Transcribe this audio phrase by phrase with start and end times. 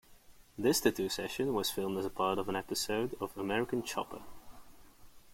[0.57, 4.23] This tattoo session was filmed as part of an episode of "American Chopper".